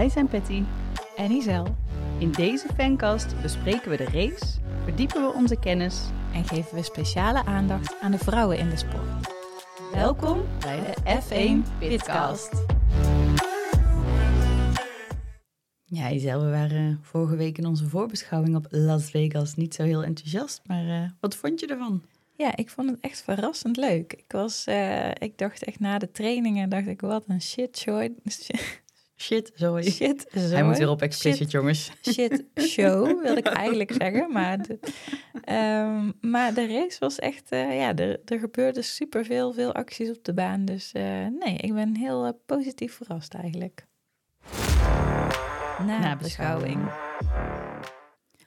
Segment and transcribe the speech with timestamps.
[0.00, 0.62] Wij zijn Patty.
[1.16, 1.76] en Isel.
[2.18, 6.02] In deze fancast bespreken we de race, verdiepen we onze kennis.
[6.34, 9.32] En geven we speciale aandacht aan de vrouwen in de sport.
[9.92, 12.52] Welkom bij de F1 Pitcast.
[15.84, 20.04] Ja, Isel, we waren vorige week in onze voorbeschouwing op Las Vegas niet zo heel
[20.04, 20.60] enthousiast.
[20.66, 22.02] Maar eh, wat vond je ervan?
[22.36, 24.12] Ja, ik vond het echt verrassend leuk.
[24.12, 28.08] Ik, was, eh, ik dacht echt na de trainingen, dacht ik, wat een shit show.
[29.20, 29.90] Shit, sorry.
[29.90, 31.50] Shit, Hij moet weer op explicit, Shit.
[31.50, 31.90] jongens.
[32.02, 34.32] shit show, wil ik eigenlijk zeggen.
[34.32, 34.78] Maar de,
[35.44, 40.24] ehm, maar de race was echt, eh, ja, er, er gebeurde superveel, veel acties op
[40.24, 40.64] de baan.
[40.64, 43.86] Dus eh, nee, ik ben heel eh, positief verrast eigenlijk.
[45.86, 46.90] Na beschouwing.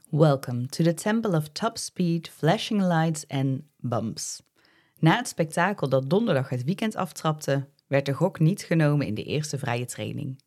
[0.10, 4.42] Welcome to the Temple of Top Speed, Flashing Lights en Bumps.
[5.00, 9.24] Na het spektakel dat donderdag het weekend aftrapte, werd de gok niet genomen in de
[9.24, 10.38] eerste vrije training.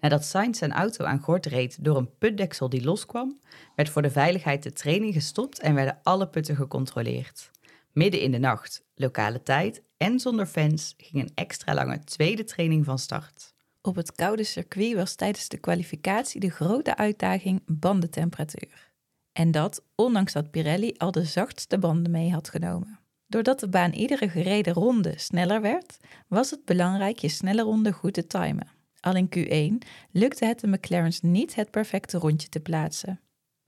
[0.00, 3.40] Nadat Sainz zijn auto aan gort reed door een putdeksel die loskwam,
[3.74, 7.50] werd voor de veiligheid de training gestopt en werden alle putten gecontroleerd.
[7.92, 12.84] Midden in de nacht, lokale tijd en zonder fans ging een extra lange tweede training
[12.84, 13.54] van start.
[13.82, 18.92] Op het koude circuit was tijdens de kwalificatie de grote uitdaging bandentemperatuur.
[19.32, 22.98] En dat ondanks dat Pirelli al de zachtste banden mee had genomen.
[23.26, 25.96] Doordat de baan iedere gereden ronde sneller werd,
[26.28, 28.75] was het belangrijk je snelle ronde goed te timen.
[29.06, 33.20] Al in Q1 lukte het de McLaren's niet het perfecte rondje te plaatsen.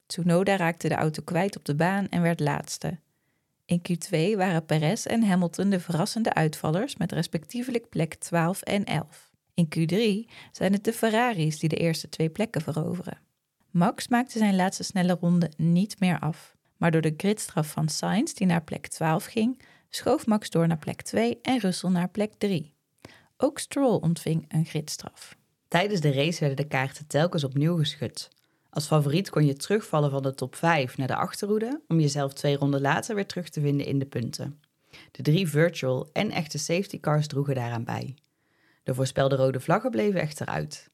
[0.07, 2.99] Tsunoda raakte de auto kwijt op de baan en werd laatste.
[3.65, 9.31] In Q2 waren Perez en Hamilton de verrassende uitvallers met respectievelijk plek 12 en 11.
[9.55, 13.19] In Q3 zijn het de Ferraris die de eerste twee plekken veroveren.
[13.71, 18.33] Max maakte zijn laatste snelle ronde niet meer af, maar door de gridstraf van Sainz
[18.33, 22.33] die naar plek 12 ging, schoof Max door naar plek 2 en Russell naar plek
[22.39, 22.77] 3.
[23.41, 25.37] Ook Stroll ontving een gridstraf.
[25.69, 28.29] Tijdens de race werden de kaarten telkens opnieuw geschud.
[28.71, 32.57] Als favoriet kon je terugvallen van de top 5 naar de achterhoede om jezelf twee
[32.57, 34.61] ronden later weer terug te vinden in de punten.
[35.11, 38.15] De drie virtual en echte safety cars droegen daaraan bij.
[38.83, 40.91] De voorspelde rode vlaggen bleven echter uit.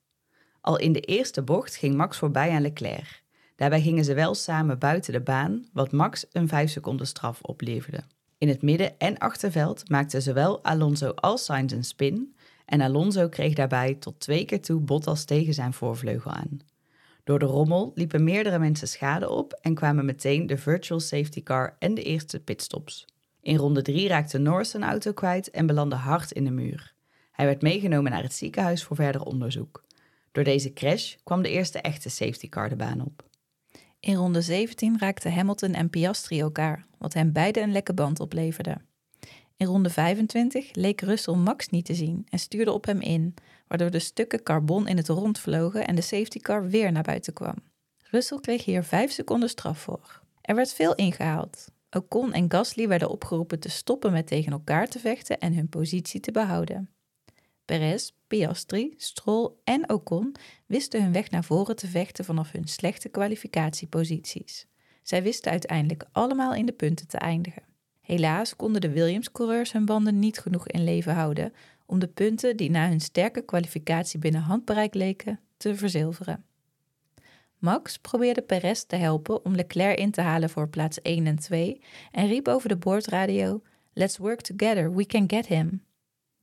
[0.61, 3.23] Al in de eerste bocht ging Max voorbij aan Leclerc.
[3.57, 8.05] Daarbij gingen ze wel samen buiten de baan, wat Max een 5 seconden straf opleverde.
[8.45, 12.35] In het midden- en achterveld maakten zowel Alonso als Sainz een spin
[12.65, 16.61] en Alonso kreeg daarbij tot twee keer toe Bottas tegen zijn voorvleugel aan.
[17.23, 21.77] Door de rommel liepen meerdere mensen schade op en kwamen meteen de virtual safety car
[21.79, 23.07] en de eerste pitstops.
[23.41, 26.95] In ronde 3 raakte Norris zijn auto kwijt en belandde hard in de muur.
[27.33, 29.85] Hij werd meegenomen naar het ziekenhuis voor verder onderzoek.
[30.33, 33.25] Door deze crash kwam de eerste echte safety car de baan op.
[34.05, 38.77] In ronde 17 raakten Hamilton en Piastri elkaar, wat hen beide een lekke band opleverde.
[39.57, 43.35] In ronde 25 leek Russell Max niet te zien en stuurde op hem in,
[43.69, 47.33] waardoor de stukken carbon in het rond vlogen en de safety car weer naar buiten
[47.33, 47.55] kwam.
[48.11, 50.23] Russell kreeg hier 5 seconden straf voor.
[50.41, 51.73] Er werd veel ingehaald.
[51.91, 56.21] Ocon en Gasly werden opgeroepen te stoppen met tegen elkaar te vechten en hun positie
[56.21, 56.94] te behouden.
[57.65, 60.35] Perez, Piastri, Stroll en Ocon
[60.67, 64.67] wisten hun weg naar voren te vechten vanaf hun slechte kwalificatieposities.
[65.03, 67.63] Zij wisten uiteindelijk allemaal in de punten te eindigen.
[68.01, 71.53] Helaas konden de Williams-coureurs hun banden niet genoeg in leven houden
[71.87, 76.45] om de punten die na hun sterke kwalificatie binnen handbereik leken te verzilveren.
[77.59, 81.81] Max probeerde Perez te helpen om Leclerc in te halen voor plaats 1 en 2
[82.11, 85.83] en riep over de boordradio: Let's work together, we can get him.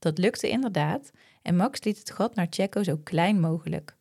[0.01, 3.95] Dat lukte inderdaad en Max liet het gat naar Checo zo klein mogelijk.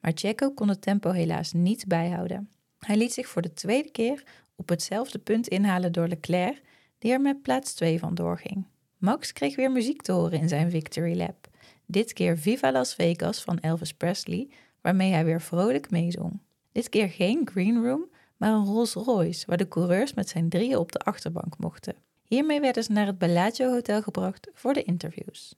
[0.00, 2.50] Maar Checo kon het tempo helaas niet bijhouden.
[2.78, 4.22] Hij liet zich voor de tweede keer
[4.56, 6.62] op hetzelfde punt inhalen door Leclerc,
[6.98, 8.66] die er met plaats 2 van doorging.
[8.98, 11.48] Max kreeg weer muziek te horen in zijn victory lap.
[11.86, 14.48] Dit keer Viva Las Vegas van Elvis Presley,
[14.80, 16.40] waarmee hij weer vrolijk meezong.
[16.72, 20.76] Dit keer geen green room, maar een Rolls Royce, waar de coureurs met zijn drieën
[20.76, 21.94] op de achterbank mochten.
[22.32, 25.54] Hiermee werden ze naar het Bellagio Hotel gebracht voor de interviews.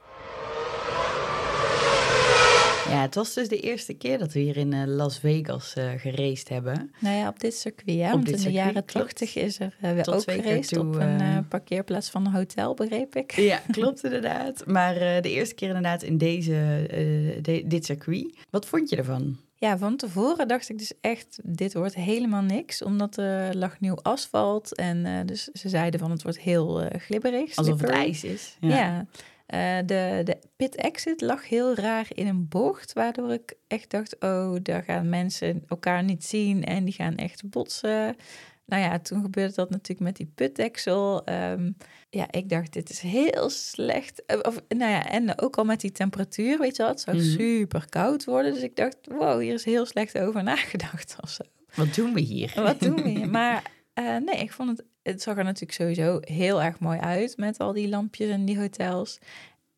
[2.88, 5.90] Ja, het was dus de eerste keer dat we hier in eh, Las Vegas eh
[5.96, 6.92] geraced hebben.
[6.98, 8.06] Nou ja, op dit circuit, ja.
[8.06, 8.84] Op Want dit in de jaren.
[8.84, 12.10] 80 is er uh, Tot ook twee keer geraced toe, op een eh, eh, parkeerplaats
[12.10, 13.32] van een hotel, begreep ik.
[13.50, 14.66] Ja, klopt inderdaad.
[14.66, 16.98] Maar eh, de eerste keer inderdaad in deze, eh,
[17.42, 18.34] de- dit circuit.
[18.50, 19.36] Wat vond je ervan?
[19.56, 22.82] Ja, van tevoren dacht ik dus echt, dit wordt helemaal niks.
[22.82, 27.00] Omdat er lag nieuw asfalt en eh, dus ze zeiden van het wordt heel eh,
[27.00, 27.56] glibberig.
[27.56, 28.56] Alsof het ijs is.
[28.60, 29.06] Ja.
[29.46, 34.16] Eh, de, de pit exit lag heel raar in een bocht, waardoor ik echt dacht,
[34.20, 38.16] oh, daar gaan mensen elkaar niet zien en die gaan echt botsen.
[38.64, 41.24] nou ja, toen gebeurde dat natuurlijk met die putdeksel.
[41.24, 41.70] Ehm,
[42.14, 44.24] ja, ik dacht, dit is heel slecht.
[44.26, 47.16] Eh, of, nou ja, en ook al met die temperatuur, weet je wel, het zou
[47.16, 47.26] Mhm.
[47.26, 48.52] super koud worden.
[48.54, 51.42] Dus ik dacht, wow, hier is heel slecht over nagedacht of zo.
[51.74, 52.52] Wat doen we hier?
[52.54, 53.28] Wat doen we hier?
[53.38, 53.62] Maar
[53.94, 57.58] eh, nee, ik vond het, het zag er natuurlijk sowieso heel erg mooi uit met
[57.58, 59.18] al die lampjes en die hotels.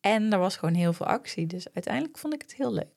[0.01, 2.96] En er was gewoon heel veel actie, dus uiteindelijk vond ik het heel leuk.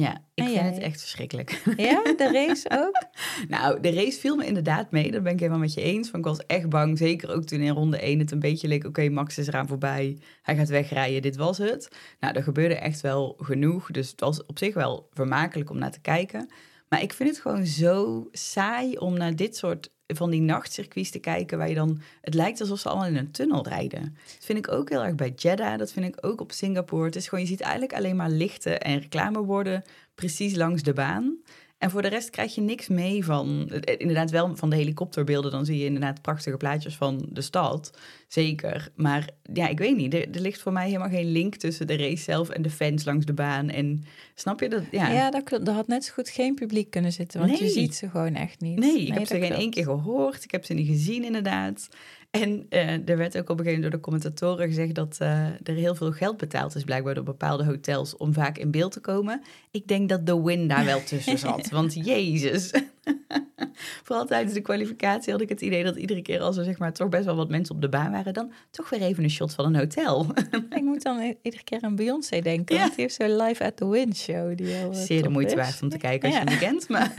[0.00, 1.62] Ja, ik vind het echt verschrikkelijk.
[1.76, 3.02] Ja, de race ook?
[3.48, 5.10] Nou, de race viel me inderdaad mee.
[5.10, 6.10] Dat ben ik helemaal met je eens.
[6.10, 6.98] Want ik was echt bang.
[6.98, 8.84] Zeker ook toen in ronde 1 het een beetje leek...
[8.84, 10.18] oké, Max is eraan voorbij.
[10.42, 11.22] Hij gaat wegrijden.
[11.22, 11.88] Dit was het.
[12.20, 13.90] Nou, er gebeurde echt wel genoeg.
[13.90, 16.50] Dus het was op zich wel vermakelijk om naar te kijken.
[16.88, 21.18] Maar ik vind het gewoon zo saai om naar dit soort van die nachtcircuits te
[21.18, 21.58] kijken...
[21.58, 22.00] waar je dan...
[22.20, 24.16] Het lijkt alsof ze allemaal in een tunnel rijden.
[24.24, 25.78] Dat vind ik ook heel erg bij Jeddah.
[25.78, 27.04] Dat vind ik ook op Singapore.
[27.04, 29.84] Het is gewoon, je ziet eigenlijk alleen maar lichten en reclameborden...
[30.14, 31.36] precies langs de baan.
[31.78, 35.50] En voor de rest krijg je niks mee van, eh, inderdaad wel van de helikopterbeelden.
[35.50, 37.90] Dan zie je inderdaad prachtige plaatjes van de stad,
[38.28, 38.88] zeker.
[38.96, 41.96] Maar ja, ik weet niet, er, er ligt voor mij helemaal geen link tussen de
[41.96, 43.68] race zelf en de fans langs de baan.
[43.70, 44.04] En
[44.34, 44.82] snap je dat?
[44.90, 45.68] Ja, Ja, dat klopt.
[45.68, 47.72] Er had net zo goed geen publiek kunnen zitten, want je Nee.
[47.72, 48.78] ziet ze gewoon echt niet.
[48.78, 49.60] Nee, ik heb ze geen klopt.
[49.60, 50.44] één keer gehoord.
[50.44, 51.88] Ik heb ze niet gezien, inderdaad.
[52.30, 55.44] En eh, er werd ook op een gegeven moment door de commentatoren gezegd dat eh,
[55.46, 59.00] er heel veel geld betaald is, blijkbaar door bepaalde hotels, om vaak in beeld te
[59.00, 59.42] komen.
[59.70, 61.70] Ik denk dat de win daar wel tussen zat.
[61.78, 62.70] want jezus.
[64.04, 66.92] Vooral tijdens de kwalificatie had ik het idee dat iedere keer als er zeg maar
[66.92, 69.54] toch best wel wat mensen op de baan waren, dan toch weer even een shot
[69.54, 70.26] van een hotel.
[70.76, 72.80] Ik moet dan iedere keer aan Beyoncé denken, Ja.
[72.80, 74.56] want die heeft zo'n Live at the Wind show.
[74.56, 75.60] Die heel, eh, Zeer de moeite is.
[75.60, 76.44] waard om te kijken als Ja.
[76.44, 76.88] je niet kent.
[76.88, 77.16] Maar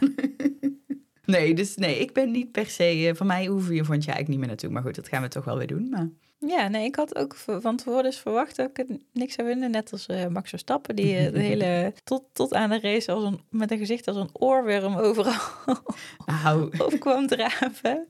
[1.30, 2.84] nee, dus nee, ik ben niet per se.
[2.84, 4.70] eh, Van mij hoeven je vond je eigenlijk niet meer naartoe.
[4.70, 5.90] Maar goed, dat gaan we toch wel weer doen.
[5.90, 6.10] Maar
[6.40, 9.72] Ja, nee, ik had ook van tevoren dus verwacht dat ik het niks zou winnen.
[9.72, 13.24] Net als eh, Max Verstappen, die eh, de hele, tot, tot aan de race als
[13.24, 15.42] een, met een gezicht als een oorworm overal
[16.26, 18.08] nou, op kwam draven.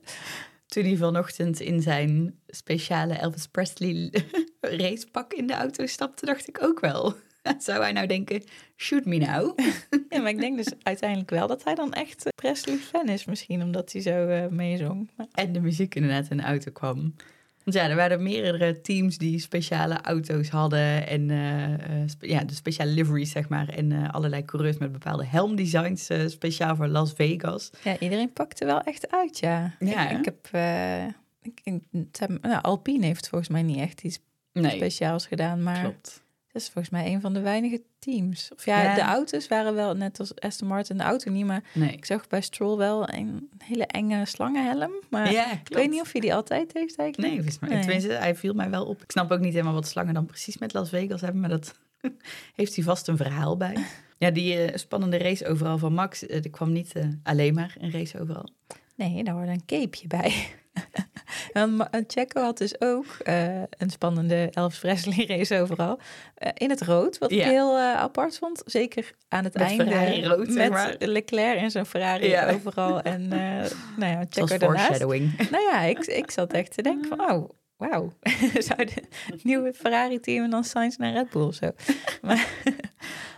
[0.66, 4.12] toen hij vanochtend in zijn speciale Elvis Presley
[4.60, 7.14] racepak in de auto stapte, dacht ik ook wel.
[7.58, 8.42] Zou hij nou denken,
[8.76, 9.58] shoot me now?
[10.08, 13.62] Ja, maar ik denk dus uiteindelijk wel dat hij dan echt eh, Presley-fan is misschien,
[13.62, 15.10] omdat hij zo eh, meezong.
[15.34, 17.14] En de muziek inderdaad in de auto kwam.
[17.64, 21.06] Want ja, er waren meerdere teams die speciale auto's hadden.
[21.06, 23.68] En eh, spe- ja, de speciale liveries, zeg maar.
[23.68, 27.70] En allerlei coureurs met bepaalde helmdesigns, speciaal voor Las Vegas.
[27.82, 29.74] Ja, iedereen pakte wel echt uit, ja.
[29.78, 30.48] Ja, ik, heb...
[31.42, 31.80] ik,
[32.40, 34.18] nou, Alpine heeft volgens mij niet echt iets
[34.52, 36.19] Nee, speciaals gedaan, maar klopt.
[36.52, 38.50] Dat is volgens mij een van de weinige teams.
[38.56, 38.94] Of ja, Ja.
[38.94, 41.92] de auto's waren wel net als Aston Martin de auto niet, maar Nee.
[41.92, 44.92] ik zag bij Stroll wel een hele enge slangenhelm.
[45.10, 47.28] Maar ja, ik weet niet of hij die altijd heeft eigenlijk.
[47.32, 47.70] Nee, volgens mij.
[47.70, 47.80] Nee.
[47.80, 49.02] Tenminste, hij viel mij wel op.
[49.02, 51.74] Ik snap ook niet helemaal wat slangen dan precies met Las Vegas hebben, maar dat
[52.56, 53.76] heeft hij vast een verhaal bij.
[54.18, 57.76] Ja, die eh, spannende race overal van Max, eh, er kwam niet eh, alleen maar
[57.80, 58.48] een race overal.
[58.96, 60.32] Nee, daar hoorde een capeje bij.
[61.52, 65.98] en Checo had dus ook eh, een spannende Elvis Presley race overal.
[66.34, 67.36] eh, in het rood, wat Ja.
[67.44, 68.62] ik heel eh, apart vond.
[68.64, 69.84] Zeker aan het Met einde.
[69.84, 70.94] Ferrari rood, zeg met maar.
[70.98, 72.50] Leclerc en zijn Ferrari Ja.
[72.50, 73.00] overal.
[73.00, 74.84] En eh nou ja, Checo daarnaast.
[74.84, 75.50] foreshadowing.
[75.50, 78.12] Nou ja, ik, ik zat echt te denken van, oh, wauw.
[78.68, 79.02] Zou de
[79.42, 81.70] nieuwe Ferrari-team en dan Sainz naar Red Bull of zo.
[82.22, 82.48] Maar,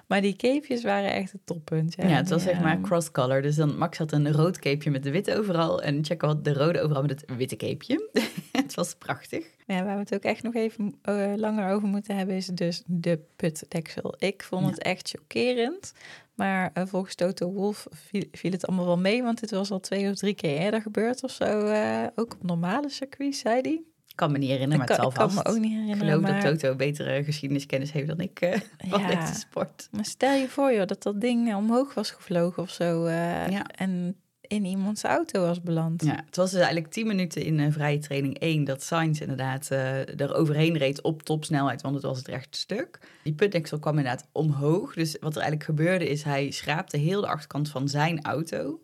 [0.06, 1.94] maar die capejes waren echt het toppunt.
[1.96, 3.42] Ja, het was zeg maar cross-color.
[3.42, 5.82] Dus dan Max had een rood capeje met de witte overal.
[5.82, 8.08] En Checo had de rode overal met het witte capeje.
[8.52, 9.46] het was prachtig.
[9.66, 12.82] Ja, waar we het ook echt nog even eh, langer over moeten hebben, is dus
[12.86, 14.14] de putdeksel.
[14.18, 14.68] Ik vond Ja.
[14.70, 15.92] het echt chockerend.
[16.34, 19.80] Maar eh, volgens Toto Wolf viel, viel het allemaal wel mee, want het was al
[19.80, 21.44] twee of drie keer eerder gebeurd of zo.
[21.66, 23.82] eh, ook op normale circuits, zei hij.
[24.12, 25.46] Ik kan me niet herinneren, maar ik het ik kan vast.
[25.46, 26.06] me ook niet Ik herinneren.
[26.06, 29.06] geloof maar, dat Toto betere geschiedeniskennis heeft dan ik eh, van Ja.
[29.20, 29.88] deze sport.
[29.90, 33.04] maar stel je voor joh, dat dat ding omhoog was gevlogen of zo.
[33.04, 33.66] eh, Ja.
[33.66, 36.04] En in iemands auto was beland.
[36.04, 39.70] Ja, het was dus eigenlijk 10 minuten in eh, vrije training 1 dat Sainz inderdaad
[39.70, 42.98] eh er overheen reed op topsnelheid, want het was het recht stuk.
[43.22, 44.94] Die putdeksel kwam inderdaad omhoog.
[44.94, 48.80] Dus wat er eigenlijk gebeurde is, hij schraapte heel de achterkant van zijn auto.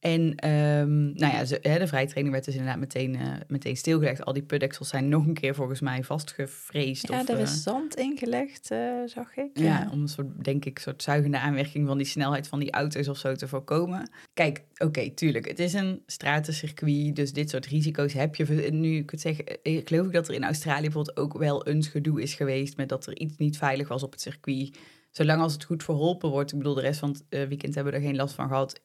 [0.00, 3.76] En ehm, nou ja, ze- hè, de vrije training werd dus inderdaad meteen, eh, meteen
[3.76, 4.24] stilgelegd.
[4.24, 7.08] Al die putdeksels zijn nog een keer volgens mij vastgevreesd.
[7.08, 9.50] Ja, of, er eh, is zand ingelegd, eh, zag ik.
[9.58, 13.08] ja, om een soort, denk ik, soort zuigende aanwerking van die snelheid van die auto's
[13.08, 14.10] of zo te voorkomen.
[14.34, 18.44] Kijk, oké, tuurlijk, het is een stratencircuit, dus dit soort risico's heb je.
[18.72, 21.82] Nu, ik het zeggen, ik geloof ik dat er in Australië bijvoorbeeld ook wel een
[21.82, 24.78] gedoe is geweest met dat er iets niet veilig was op het circuit.
[25.10, 27.92] Zolang als het goed verholpen wordt, ik bedoel, de rest van het eh, weekend hebben
[27.92, 28.80] we er geen last van gehad, eh,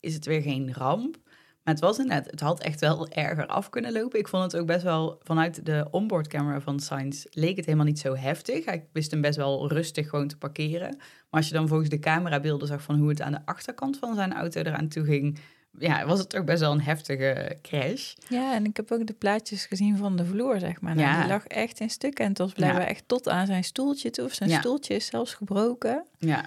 [0.00, 1.16] is het weer geen ramp.
[1.64, 4.18] Maar het was inderdaad, het had echt wel erger af kunnen lopen.
[4.18, 7.98] Ik vond het ook best wel, vanuit de onboardcamera van Sainz leek het helemaal niet
[7.98, 8.64] zo heftig.
[8.64, 10.96] Hij wist hem best wel rustig gewoon te parkeren.
[10.96, 11.06] Maar
[11.40, 14.34] als je dan volgens de camerabeelden zag van hoe het aan de achterkant van zijn
[14.34, 15.38] auto eraan toe ging,
[15.78, 18.14] ja, was het toch best wel een heftige crash.
[18.28, 20.94] Ja, en ik heb ook de plaatjes gezien van de vloer, zeg maar.
[20.94, 21.20] Nou, Ja.
[21.20, 22.88] Die lag echt in stukken en het was blijkbaar Ja.
[22.88, 24.24] echt tot aan zijn stoeltje toe.
[24.24, 24.58] Of zijn Ja.
[24.58, 26.04] stoeltje is zelfs gebroken.
[26.18, 26.44] Ja.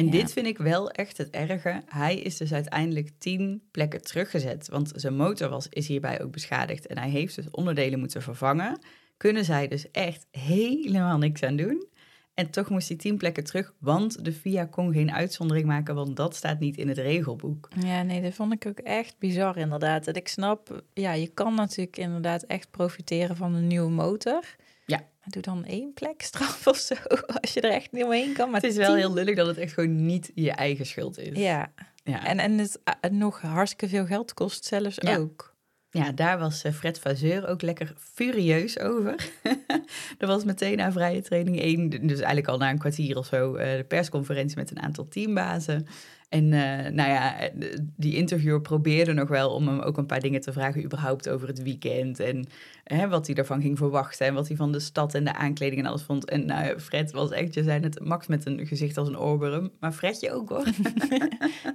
[0.00, 0.12] En Ja.
[0.12, 1.82] dit vind ik wel echt het erge.
[1.86, 4.68] Hij is dus uiteindelijk tien plekken teruggezet.
[4.68, 6.86] Want zijn motor was, is hierbij ook beschadigd.
[6.86, 8.78] En hij heeft dus onderdelen moeten vervangen.
[9.16, 11.86] Kunnen zij dus echt helemaal niks aan doen.
[12.34, 13.72] En toch moest hij tien plekken terug.
[13.78, 15.94] Want de FIA kon geen uitzondering maken.
[15.94, 17.68] Want dat staat niet in het regelboek.
[17.84, 20.06] Ja, nee, dat vond ik ook echt bizar inderdaad.
[20.06, 24.44] En ik snap, ja, je kan natuurlijk inderdaad echt profiteren van een nieuwe motor.
[24.90, 24.98] Ja.
[24.98, 26.94] Maar doe dan één plek straf of zo,
[27.40, 28.50] als je er echt niet omheen kan.
[28.50, 31.18] Maar het is wel tien- heel lullig dat het echt gewoon niet je eigen schuld
[31.18, 31.38] is.
[31.38, 31.72] Ja,
[32.04, 32.24] ja.
[32.26, 35.16] en, en het eh, nog hartstikke veel geld kost zelfs Ja.
[35.16, 35.48] ook.
[35.92, 39.14] Ja, daar was eh, Fred Vazeur ook lekker furieus over.
[40.18, 43.54] er was meteen na vrije training één, dus eigenlijk al na een kwartier of zo,
[43.54, 45.86] eh, de persconferentie met een aantal teambazen.
[46.30, 47.50] En eh, nou ja,
[47.96, 51.48] die interviewer probeerde nog wel om hem ook een paar dingen te vragen, überhaupt over
[51.48, 52.20] het weekend.
[52.20, 52.46] En
[52.84, 55.80] hè, wat hij ervan ging verwachten en wat hij van de stad en de aankleding
[55.80, 56.28] en alles vond.
[56.28, 59.70] En nou, Fred was echt, je zei het, Max met een gezicht als een oorworm.
[59.80, 60.66] Maar Fredje ook hoor.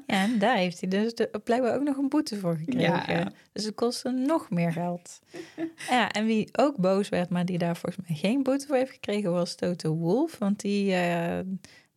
[0.08, 3.14] Ja, en daar heeft hij dus de, blijkbaar ook nog een boete voor gekregen.
[3.16, 3.32] Ja.
[3.52, 5.22] Dus het kostte nog meer geld.
[5.90, 8.92] ja, en wie ook boos werd, maar die daar volgens mij geen boete voor heeft
[8.92, 10.38] gekregen, was Toto Wolf.
[10.38, 11.40] Want die, eh,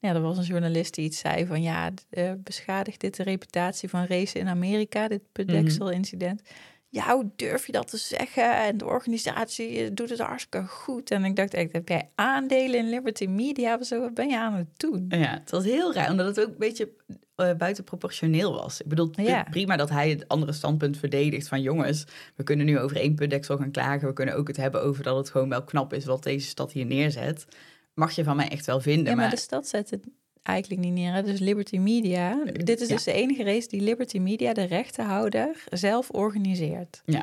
[0.01, 3.89] ja, er was een journalist die iets zei van, ja, eh, beschadigt dit de reputatie
[3.89, 6.43] van racen in Amerika, dit Pudexel-incident.
[6.91, 8.57] Ja, hoe durf je dat te zeggen?
[8.57, 11.11] En de organisatie eh, doet het hartstikke goed.
[11.11, 14.01] En ik dacht echt, heb jij aandelen in Liberty Media of zo?
[14.01, 15.07] Wat ben je aan het doen?
[15.09, 16.89] Ja, het was heel raar, omdat het ook een beetje
[17.37, 18.81] eh, buitenproportioneel was.
[18.81, 19.47] Ik bedoel, Ja.
[19.51, 22.05] prima dat hij het andere standpunt verdedigt van jongens,
[22.37, 24.09] we kunnen nu over één putdeksel gaan klagen.
[24.09, 26.73] We kunnen ook het hebben over dat het gewoon wel knap is wat deze stad
[26.73, 27.47] hier neerzet.
[27.99, 30.05] Mag je van mij echt wel vinden, Ja, maar maar, de stad zet het
[30.43, 31.13] eigenlijk niet neer.
[31.13, 31.23] hè.
[31.23, 32.45] Dus Liberty Media.
[32.45, 32.95] Dit is Ja.
[32.95, 37.03] dus de enige race die Liberty Media, de rechtenhouder, zelf organiseert.
[37.05, 37.23] ja.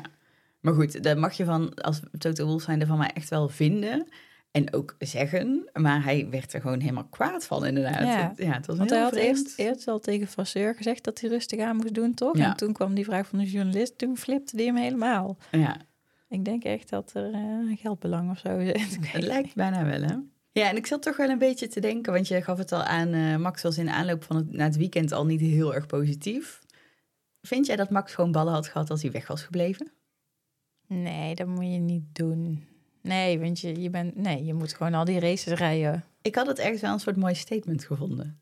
[0.60, 4.06] Maar goed, dat mag je van, als Toto Wolff zijn, van mij echt wel vinden.
[4.50, 8.00] En ook zeggen, maar hij werd er gewoon helemaal kwaad van inderdaad.
[8.00, 8.32] Ja.
[8.36, 11.60] Ja het was Want hij had eerst, eerst al tegen Vasseur gezegd dat hij rustig
[11.60, 12.36] aan moest doen, toch?
[12.36, 12.50] Ja.
[12.50, 15.36] En toen kwam die vraag van de journalist, toen flipte hij hem helemaal.
[15.50, 15.76] Ja,
[16.28, 18.98] Ik denk echt dat er eh, geldbelang of zo zit.
[19.12, 20.14] Het lijkt bijna wel, hè?
[20.58, 22.82] Ja, en ik zat toch wel een beetje te denken, want je gaf het al
[22.82, 25.74] aan, eh, Max was in de aanloop van het, naar het weekend al niet heel
[25.74, 26.60] erg positief.
[27.42, 29.92] Vind jij dat Max gewoon ballen had gehad als hij weg was gebleven?
[30.86, 32.66] Nee, dat moet je niet doen.
[33.02, 36.04] Nee, want je, je, bent, nee, je moet gewoon al die races rijden.
[36.22, 38.40] Ik had het ergens wel een soort mooi statement gevonden.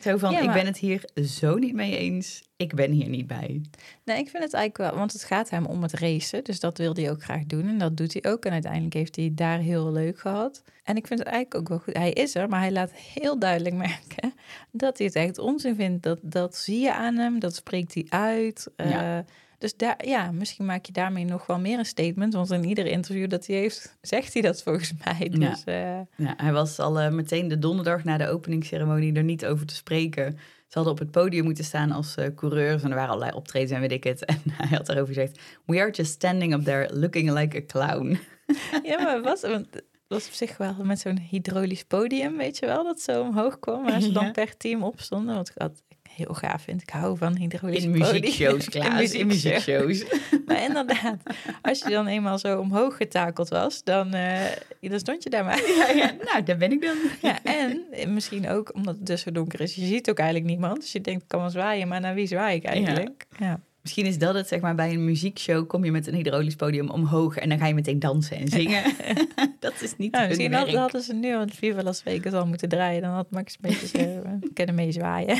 [0.00, 3.26] Zo van, Ja, ik ben het hier zo niet mee eens, ik ben hier niet
[3.26, 3.60] bij.
[4.04, 6.44] Nee, ik vind het eigenlijk wel, want het gaat hem om het racen.
[6.44, 8.44] Dus dat wil hij ook graag doen en dat doet hij ook.
[8.44, 10.62] En uiteindelijk heeft hij daar heel leuk gehad.
[10.84, 11.96] En ik vind het eigenlijk ook wel goed.
[11.96, 14.34] Hij is er, maar hij laat heel duidelijk merken
[14.70, 16.02] dat hij het echt onzin vindt.
[16.02, 18.70] Dat, dat zie je aan hem, dat spreekt hij uit.
[18.76, 19.18] Ja.
[19.18, 19.24] Eh,
[19.58, 22.34] dus daar, ja, misschien maak je daarmee nog wel meer een statement.
[22.34, 25.28] Want in ieder interview dat hij heeft, zegt hij dat volgens mij.
[25.30, 25.48] Ja.
[25.50, 29.46] Dus eh, Ja, hij was al eh, meteen de donderdag na de openingsceremonie er niet
[29.46, 30.38] over te spreken.
[30.66, 33.70] Ze hadden op het podium moeten staan als eh, coureurs en er waren allerlei optredens
[33.72, 34.24] en weet ik het.
[34.24, 38.18] En hij had daarover gezegd, we are just standing up there looking like a clown.
[38.90, 39.66] ja, maar het was, want
[40.08, 43.82] was op zich wel met zo'n hydraulisch podium, weet je wel, dat zo omhoog kwam.
[43.84, 44.30] Waar ze dan Ja.
[44.30, 45.34] per team opstonden.
[45.34, 45.82] Wat ik altijd
[46.18, 46.82] heel gaaf vind.
[46.82, 50.04] Ik hou van hydraulisch In muziekshows, Klaas, in muziekshows.
[50.46, 51.16] Maar inderdaad,
[51.62, 54.42] als je dan eenmaal zo omhoog getakeld was, dan, eh,
[54.80, 55.62] dan stond je daar maar.
[55.76, 56.96] Ja, ja, nou, daar ben ik dan.
[57.22, 59.74] Ja, en misschien ook omdat het dus zo donker is.
[59.74, 60.80] Je ziet ook eigenlijk niemand.
[60.80, 63.26] Dus je denkt, ik kan wel zwaaien, maar naar wie zwaai ik eigenlijk?
[63.38, 63.60] Ja.
[63.82, 66.90] Misschien is dat het, zeg maar, bij een muziekshow kom je met een hydraulisch podium
[66.90, 68.82] omhoog en dan ga je meteen dansen en zingen.
[69.60, 70.74] dat is niet Ja, misschien werk.
[70.74, 73.02] hadden, ze nu het Viva Las Vegas al moeten draaien.
[73.02, 75.38] Dan had Max een beetje eh, kunnen meezwaaien.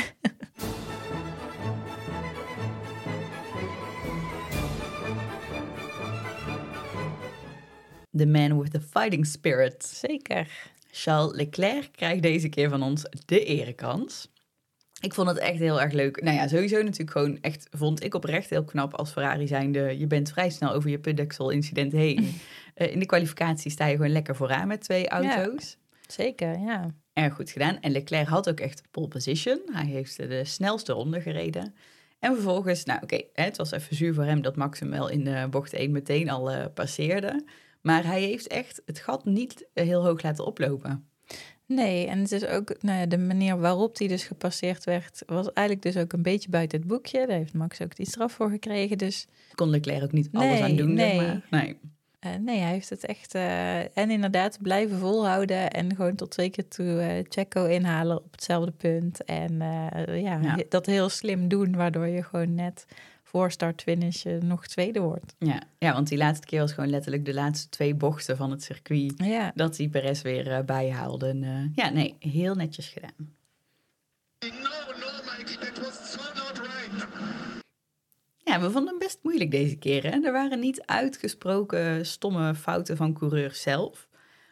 [8.11, 9.83] The man with the fighting spirit.
[9.83, 10.47] Zeker.
[10.91, 14.29] Charles Leclerc krijgt deze keer van ons de erekans.
[15.01, 16.21] Ik vond het echt heel erg leuk.
[16.21, 19.97] Nou ja, sowieso natuurlijk gewoon echt, vond ik oprecht heel knap als Ferrari zijnde.
[19.97, 22.27] Je bent vrij snel over je putdeksel incident heen.
[22.73, 25.77] Eh, in de kwalificatie sta je gewoon lekker vooraan met twee auto's.
[26.07, 26.95] Zeker, ja.
[27.13, 27.79] Erg goed gedaan.
[27.79, 29.59] En Leclerc had ook echt pole position.
[29.71, 31.73] Hij heeft de snelste ronde gereden.
[32.19, 35.23] En vervolgens, nou oké, het was even zuur voor hem dat Max hem wel in
[35.23, 37.45] de bocht 1 meteen al eh, passeerde.
[37.81, 41.08] Maar hij heeft echt het gat niet eh, heel hoog laten oplopen.
[41.75, 45.53] Nee, en het is ook nou ja, de manier waarop die dus gepasseerd werd, was
[45.53, 47.27] eigenlijk dus ook een beetje buiten het boekje.
[47.27, 48.97] Daar heeft Max ook die straf voor gekregen.
[48.97, 50.93] Dus Kon Leclerc ook niet alles Nee, aan doen.
[50.93, 51.19] nee.
[51.19, 51.61] zeg Maar.
[51.61, 51.77] nee.
[52.19, 53.35] eh, nee, hij heeft het echt.
[53.35, 58.71] eh, en inderdaad blijven volhouden en gewoon tot twee keer toe Checo inhalen op hetzelfde
[58.71, 59.23] punt.
[59.23, 59.57] En
[60.07, 60.57] ja, Ja.
[60.69, 62.85] dat heel slim doen, waardoor je gewoon net
[63.29, 65.35] voor start-finish nog tweede wordt.
[65.39, 65.61] Ja.
[65.77, 69.13] ja, want die laatste keer was gewoon letterlijk de laatste twee bochten van het circuit.
[69.17, 71.27] Ja, Dat die Perez weer eh, bijhaalde.
[71.27, 73.33] En, eh, ja, nee, heel netjes gedaan.
[74.39, 74.49] No,
[74.99, 77.07] no, Mike, it was so not right.
[78.37, 80.03] Ja, we vonden hem best moeilijk deze keer.
[80.03, 80.19] Hè?
[80.25, 84.07] Er waren niet uitgesproken stomme fouten van coureurs zelf.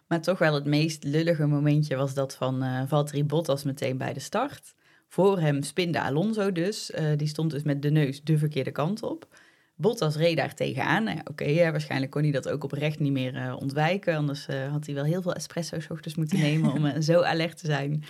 [0.07, 4.13] Maar toch wel het meest lullige momentje was dat van eh Valtteri Bottas meteen bij
[4.13, 4.75] de start.
[5.08, 6.92] Voor hem spinde Alonso dus.
[6.92, 9.28] Eh, die stond dus met de neus de verkeerde kant op.
[9.76, 11.04] Bottas reed daar tegenaan.
[11.04, 14.16] Nou Oké, hè, waarschijnlijk kon hij dat ook oprecht niet meer eh, ontwijken.
[14.16, 17.58] Anders eh, had hij wel heel veel espresso's ochtends moeten nemen om eh, zo alert
[17.58, 18.04] te zijn.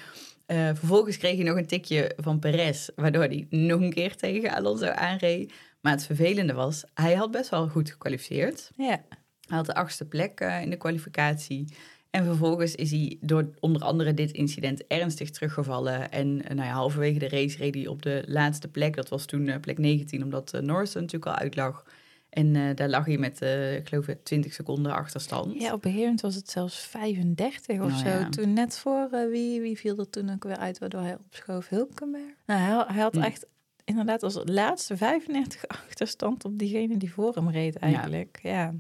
[0.48, 4.52] Eh, vervolgens kreeg hij nog een tikje van Perez, waardoor hij nog een keer tegen
[4.52, 5.54] Alonso aanreed.
[5.82, 8.72] Maar het vervelende was, hij had best wel goed gekwalificeerd.
[8.78, 9.02] ja.
[9.48, 11.74] Hij had de achtste plek eh, in de kwalificatie.
[12.10, 16.12] En vervolgens is hij door onder andere dit incident ernstig teruggevallen.
[16.12, 18.96] En eh, nou ja, halverwege de race reed hij op de laatste plek.
[18.96, 21.86] Dat was toen eh, plek 19, omdat uh, Norris natuurlijk al uitlag.
[22.30, 23.42] En daar lag hij met,
[23.78, 25.62] ik geloof, het 20 seconden achterstand.
[25.62, 28.08] ja op beheerend was het zelfs 35 of Nou zo.
[28.08, 28.30] ja.
[28.30, 31.68] Toen net voor, wie, wie viel er toen ook weer uit, waardoor hij opschoof?
[31.70, 32.34] Hulkenberg?
[32.46, 33.22] Nou, hij, hij had Hm.
[33.22, 33.46] echt
[33.86, 38.40] inderdaad als laatste 35 achterstand op diegene die voor hem reed eigenlijk.
[38.42, 38.52] Ja.
[38.52, 38.74] Ja,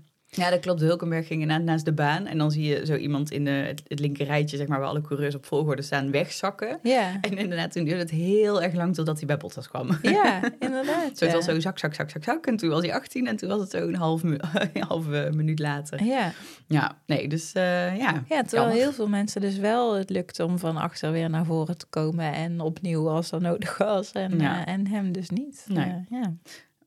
[0.49, 0.81] dat klopt.
[0.81, 2.25] Hulkenberg ging inderdaad naast de baan.
[2.25, 4.87] En dan zie je zo iemand in de, het, het linker rijtje, zeg maar, waar
[4.87, 6.79] alle coureurs op volgorde staan, wegzakken.
[6.83, 9.89] Ja, En inderdaad, toen duurde het heel erg lang totdat hij bij Bottas kwam.
[10.01, 11.17] ja inderdaad.
[11.17, 11.33] Zo, het ja.
[11.33, 12.45] was zo zak, zak, zak, zak, zak.
[12.45, 14.39] En toen was hij 18 en toen was het zo een half, een
[14.87, 16.03] halve minuut later.
[16.03, 16.31] Ja.
[16.67, 18.23] Ja, nee, dus eh, ja.
[18.29, 21.77] ja, terwijl heel veel mensen dus wel het lukt om van achter weer naar voren
[21.77, 24.11] te komen en opnieuw als dat nodig was.
[24.11, 24.65] En, Ja.
[24.65, 25.65] eh, en hem dus niet.
[25.67, 25.85] Nee.
[25.85, 26.33] Eh, ja.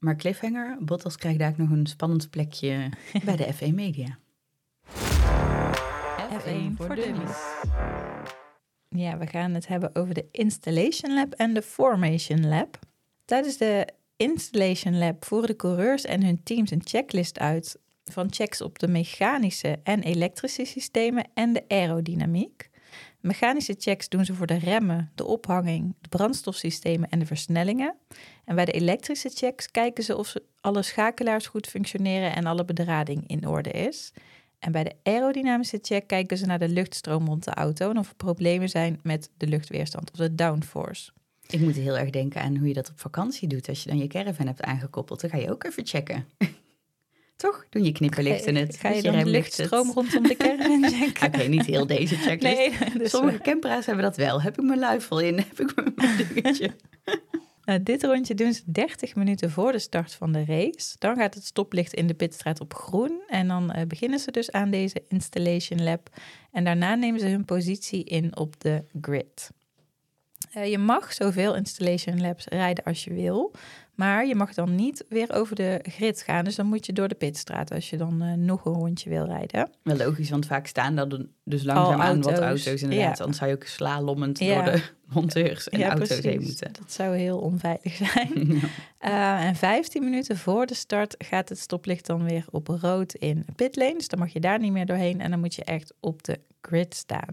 [0.00, 2.90] Maar cliffhanger, Bottas krijgt daar ook nog een spannend plekje
[3.24, 4.18] bij de F1 Media.
[6.40, 7.36] F1 voor dummies.
[8.88, 12.78] Ja, we gaan het hebben over de Installation Lab en de Formation Lab.
[13.24, 18.60] Tijdens de Installation Lab voeren de coureurs en hun teams een checklist uit van checks
[18.60, 22.69] op de mechanische en elektrische systemen en de aerodynamiek.
[23.20, 27.94] Mechanische checks doen ze voor de remmen, de ophanging, de brandstofsystemen en de versnellingen.
[28.44, 33.24] En bij de elektrische checks kijken ze of alle schakelaars goed functioneren en alle bedrading
[33.26, 34.12] in orde is.
[34.58, 38.08] En bij de aerodynamische check kijken ze naar de luchtstroom rond de auto en of
[38.08, 41.10] er problemen zijn met de luchtweerstand of de downforce.
[41.46, 43.68] Ik moet heel erg denken aan hoe je dat op vakantie doet.
[43.68, 46.26] Als je dan je caravan hebt aangekoppeld, dan ga je ook even checken.
[47.40, 47.66] Toch?
[47.70, 48.76] Doen je knipperlichten het.
[48.76, 50.34] Ga je met dan luchtstroom rondom de
[50.98, 51.26] checken?
[51.26, 52.56] Oké, niet heel deze checklist.
[52.56, 54.42] Nee, dus Sommige campera's hebben dat wel.
[54.42, 55.36] Heb ik mijn luifel in?
[55.36, 56.70] Heb ik mijn dingetje?
[57.64, 60.96] Nou, dit rondje doen ze 30 minuten voor de start van de race.
[60.98, 63.22] Dan gaat het stoplicht in de pitstraat op groen.
[63.28, 66.08] En dan eh, beginnen ze dus aan deze installation lab.
[66.52, 69.50] En daarna nemen ze hun positie in op de grid.
[70.52, 73.54] Eh, je mag zoveel installation labs rijden als je wil.
[74.00, 76.44] Maar je mag dan niet weer over de grid gaan.
[76.44, 79.24] Dus dan moet je door de pitstraat als je dan eh, nog een rondje wil
[79.24, 79.70] rijden.
[79.82, 83.16] Wel logisch, want vaak staan er dus langzaam aan wat auto's, inderdaad.
[83.16, 83.22] ja.
[83.22, 84.62] Anders zou je ook slalommend Ja.
[84.62, 84.82] door de
[85.14, 86.72] monteurs en auto's heen moeten.
[86.72, 88.32] Dat zou heel onveilig zijn.
[88.98, 93.44] Eh, en 15 minuten voor de start gaat het stoplicht dan weer op rood in
[93.56, 93.94] pitlane.
[93.96, 96.38] Dus dan mag je daar niet meer doorheen en dan moet je echt op de
[96.60, 97.28] grid staan.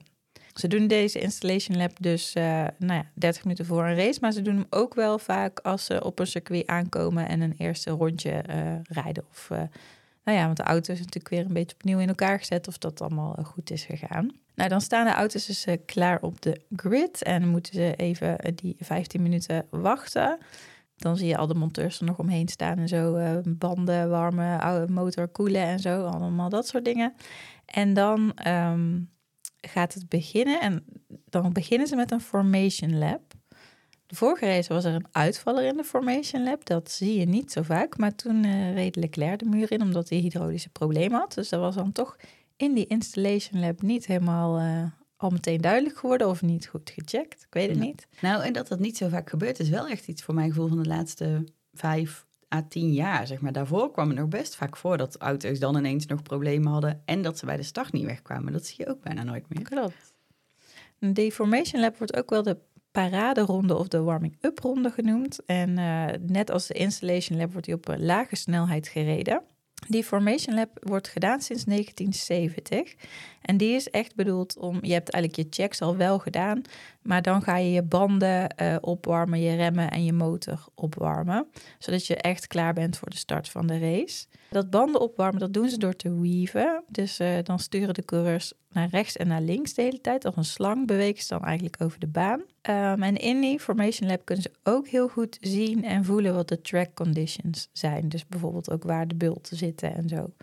[0.58, 2.43] Ze doen deze installation lab dus eh,
[2.78, 5.86] nou ja, 30 minuten voor een race, maar ze doen hem ook wel vaak als
[5.86, 9.24] ze op een circuit aankomen en een eerste rondje eh, rijden.
[9.30, 9.62] Of, eh,
[10.24, 12.78] nou ja, want de auto is natuurlijk weer een beetje opnieuw in elkaar gezet of
[12.78, 14.32] dat allemaal goed is gegaan.
[14.56, 18.38] Nou, dan staan de auto's dus klaar op de grid en dan moeten ze even
[18.56, 20.38] die 15 minuten wachten.
[20.96, 23.20] Dan zie je al de monteurs er nog omheen staan en zo.
[23.46, 26.06] banden, warme oude motor koelen en zo.
[26.06, 27.13] Allemaal dat soort dingen.
[27.65, 29.00] En dan ehm,
[29.67, 30.62] gaat het beginnen.
[30.62, 30.86] En
[31.25, 33.21] dan beginnen ze met een Formation Lab.
[34.06, 36.65] De vorige race was er een uitvaller in de Formation Lab.
[36.65, 37.97] Dat zie je niet zo vaak.
[37.97, 41.34] Maar toen eh, reed Leclerc de muur in omdat hij hydraulische problemen had.
[41.34, 42.17] Dus dat was dan toch
[42.58, 44.84] in die Installation Lab niet helemaal eh,
[45.17, 46.27] al meteen duidelijk geworden.
[46.30, 47.41] Of niet goed gecheckt.
[47.43, 47.84] Ik weet het Ja.
[47.84, 48.08] niet.
[48.21, 50.67] Nou, en dat dat niet zo vaak gebeurt, is wel echt iets voor mijn gevoel
[50.67, 53.27] van de laatste vijf à tien jaar.
[53.27, 53.51] Zeg maar.
[53.51, 57.21] Daarvoor kwam het nog best vaak voor dat auto's dan ineens nog problemen hadden en
[57.21, 58.53] dat ze bij de start niet wegkwamen.
[58.53, 59.63] Dat zie je ook bijna nooit meer.
[59.63, 60.13] Klopt.
[60.99, 62.57] De Formation Lab wordt ook wel de
[62.91, 65.45] paraderonde of de warming-up ronde genoemd.
[65.45, 69.41] En eh, net als de Installation Lab wordt die op een lage snelheid gereden.
[69.88, 72.96] Die Formation Lab wordt gedaan sinds 1970.
[73.42, 76.62] En die is echt bedoeld om, je hebt eigenlijk je checks al wel gedaan,
[77.02, 81.48] maar dan ga je je banden eh, opwarmen, je remmen en je motor opwarmen.
[81.80, 84.26] Zodat je echt klaar bent voor de start van de race.
[84.50, 86.84] Dat banden opwarmen, dat doen ze door te weaven.
[86.88, 90.26] Dus eh, dan sturen de coureurs naar rechts en naar links de hele tijd.
[90.26, 92.40] Als een slang bewegen ze dan eigenlijk over de baan.
[92.40, 96.48] Um, en in die Formation Lab kunnen ze ook heel goed zien en voelen wat
[96.48, 98.10] de track conditions zijn.
[98.10, 100.34] Dus bijvoorbeeld ook waar de bulten zitten en zo.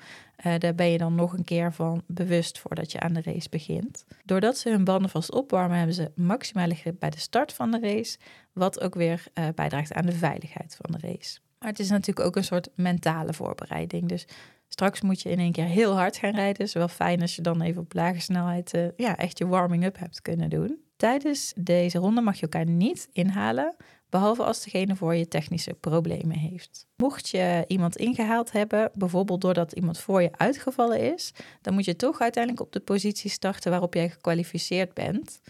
[0.46, 3.48] Uh, daar ben je dan nog een keer van bewust voordat je aan de race
[3.48, 4.04] begint.
[4.24, 7.80] Doordat ze hun banden vast opwarmen, hebben ze maximale grip bij de start van de
[7.80, 8.18] race.
[8.52, 11.38] Wat ook weer uh, bijdraagt aan de veiligheid van de race.
[11.58, 14.08] Maar het is natuurlijk ook een soort mentale voorbereiding.
[14.08, 14.26] Dus
[14.74, 16.52] straks moet je in één keer heel hard gaan rijden.
[16.52, 19.46] Het is wel fijn als je dan even op lage snelheid uh, ja, echt je
[19.46, 20.78] warming-up hebt kunnen doen.
[20.96, 23.76] Tijdens deze ronde mag je elkaar niet inhalen,
[24.08, 26.86] behalve als degene voor je technische problemen heeft.
[26.96, 31.96] Mocht je iemand ingehaald hebben, bijvoorbeeld doordat iemand voor je uitgevallen is, dan moet je
[31.96, 35.40] toch uiteindelijk op de positie starten waarop jij gekwalificeerd bent.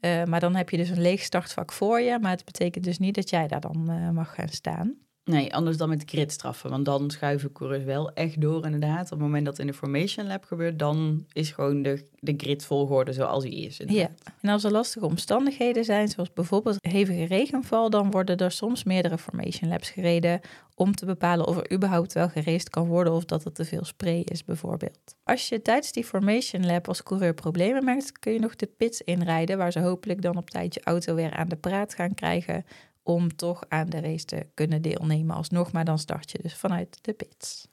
[0.00, 2.98] Uh, maar dan heb je dus een leeg startvak voor je, maar het betekent dus
[2.98, 5.01] niet dat jij daar dan uh, mag gaan staan.
[5.24, 6.70] Nee, anders dan met gridstraffen.
[6.70, 9.04] Want dan schuiven coureurs wel echt door inderdaad.
[9.04, 13.12] Op het moment dat in de Formation Lab gebeurt, dan is gewoon de, de gridvolgorde
[13.12, 13.80] zoals die is.
[13.86, 18.84] Ja, en als er lastige omstandigheden zijn, zoals bijvoorbeeld hevige regenval, dan worden er soms
[18.84, 20.40] meerdere Formation Labs gereden
[20.74, 23.84] om te bepalen of er überhaupt wel gereest kan worden of dat er te veel
[23.84, 25.14] spray is bijvoorbeeld.
[25.24, 29.00] Als je tijdens die Formation Lab als coureur problemen merkt, kun je nog de pits
[29.00, 32.64] inrijden, waar ze hopelijk dan op tijd je auto weer aan de praat gaan krijgen
[33.02, 35.72] om toch aan de race te kunnen deelnemen alsnog.
[35.72, 37.68] Maar dan start je dus vanuit de pits.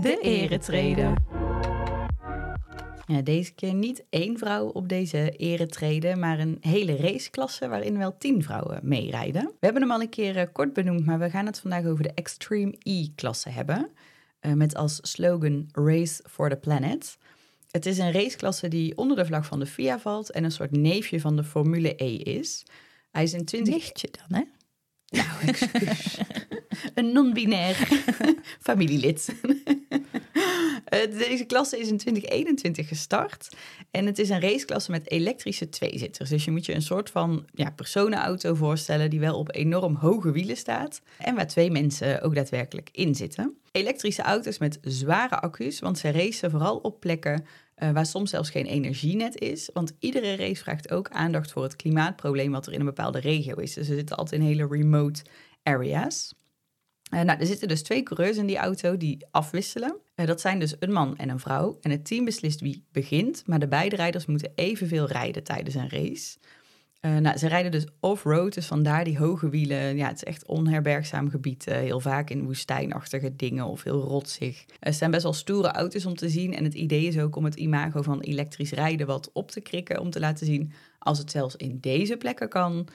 [0.00, 1.14] De eretreden.
[3.06, 8.16] Ja, deze keer niet één vrouw op deze eretreden, maar een hele raceklasse waarin wel
[8.18, 9.44] tien vrouwen meerijden.
[9.44, 12.02] We hebben hem al een keer uh, kort benoemd, maar we gaan het vandaag over
[12.02, 13.90] de Extreme E-klasse hebben.
[14.40, 17.18] Uh, met als slogan Race for the Planet.
[17.72, 20.70] Het is een raceklasse die onder de vlag van de FIA valt en een soort
[20.70, 22.64] neefje van de Formule E is.
[23.10, 23.74] Hij is in 20...
[23.74, 24.44] Nichtje dan, hè?
[25.18, 26.18] Nou, excuus.
[26.94, 27.76] een non-binair
[28.68, 29.34] familielid.
[31.10, 33.48] Deze klasse is in 2021 gestart.
[33.90, 36.30] En het is een raceklasse met elektrische tweezitters.
[36.30, 40.32] Dus je moet je een soort van ja, personenauto voorstellen die wel op enorm hoge
[40.32, 41.02] wielen staat.
[41.18, 43.56] En waar twee mensen ook daadwerkelijk in zitten.
[43.70, 47.44] Elektrische auto's met zware accu's, want ze racen vooral op plekken
[47.82, 49.70] uh, waar soms zelfs geen energienet is.
[49.72, 53.54] Want iedere race vraagt ook aandacht voor het klimaatprobleem wat er in een bepaalde regio
[53.56, 53.74] is.
[53.74, 55.22] Dus ze zitten altijd in hele remote
[55.62, 56.34] areas.
[57.14, 59.96] Uh, nou, er zitten dus twee coureurs in die auto die afwisselen.
[60.16, 61.78] Uh, dat zijn dus een man en een vrouw.
[61.80, 65.88] En het team beslist wie begint, maar de beide rijders moeten evenveel rijden tijdens een
[65.88, 66.38] race.
[67.06, 69.96] Uh, nou, ze rijden dus off-road, dus vandaar die hoge wielen.
[69.96, 71.68] Ja, het is echt onherbergzaam gebied.
[71.68, 74.62] Uh, heel vaak in woestijnachtige dingen of heel rotsig.
[74.62, 76.54] Uh, het zijn best wel stoere auto's om te zien.
[76.54, 80.00] En het idee is ook om het imago van elektrisch rijden wat op te krikken.
[80.00, 82.88] Om te laten zien, als het zelfs in deze plekken kan,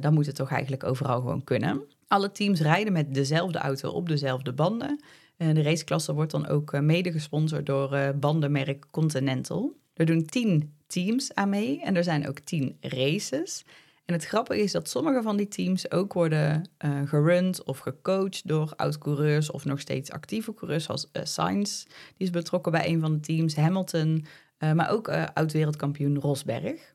[0.00, 1.82] dan moet het toch eigenlijk overal gewoon kunnen.
[2.08, 5.00] Alle teams rijden met dezelfde auto op dezelfde banden.
[5.36, 9.74] de raceklasse wordt dan ook mede gesponsord door bandenmerk Continental.
[9.94, 13.64] Er doen tien teams aan mee en er zijn ook tien races.
[14.04, 18.48] En het grappige is dat sommige van die teams ook worden uh, gerund of gecoacht
[18.48, 21.84] door oud-coureurs of nog steeds actieve coureurs zoals uh, Sainz.
[21.84, 24.26] Die is betrokken bij een van de teams, Hamilton,
[24.58, 26.94] uh, maar ook oud-wereldkampioen Rosberg.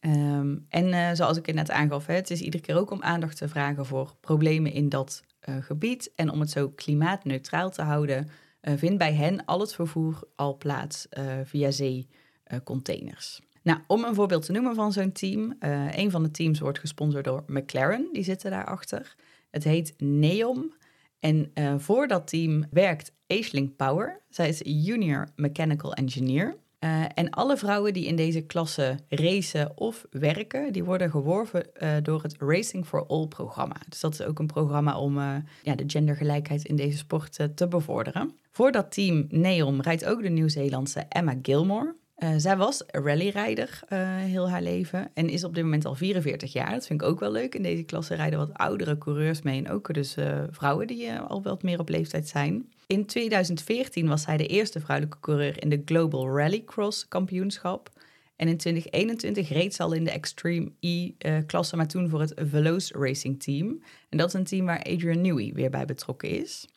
[0.00, 3.48] Um, en zoals ik net aangaf, hè, het is iedere keer ook om aandacht te
[3.48, 5.22] vragen voor problemen in dat
[5.60, 6.12] gebied.
[6.14, 8.28] En om het zo klimaatneutraal te houden,
[8.62, 11.06] vindt bij hen al het vervoer al plaats
[11.44, 12.08] via zee
[12.52, 13.40] uh, containers.
[13.62, 15.56] Nou, om een voorbeeld te noemen van zo'n team.
[15.60, 19.14] Uh, een van de teams wordt gesponsord door McLaren, die zitten daarachter.
[19.50, 20.74] Het heet Neom.
[21.18, 24.20] En voor dat team werkt Aisling Power.
[24.28, 26.56] Zij is junior mechanical engineer.
[26.84, 31.96] Uh, en alle vrouwen die in deze klasse racen of werken, die worden geworven uh,
[32.02, 33.76] door het Racing for All programma.
[33.88, 37.68] Dus dat is ook een programma om uh, ja, de gendergelijkheid in deze sport te
[37.68, 38.38] bevorderen.
[38.50, 41.94] Voor dat team Neom rijdt ook de Nieuw-Zeelandse Emma Gilmore.
[42.22, 46.52] Uh, zij was rallyrijder uh, heel haar leven en is op dit moment al 44
[46.52, 46.70] jaar.
[46.70, 47.54] Dat vind ik ook wel leuk.
[47.54, 51.42] In deze klasse rijden wat oudere coureurs mee en ook dus uh, vrouwen die al
[51.42, 52.68] wat meer op leeftijd zijn.
[52.86, 57.90] In 2014 was zij de eerste vrouwelijke coureur in de Global Rallycross kampioenschap.
[58.36, 62.98] En in 2021 reed ze al in de Extreme E-klasse, maar toen voor het Veloce
[62.98, 63.82] Racing Team.
[64.08, 66.68] En dat is een team waar Adrian Newey weer bij betrokken is.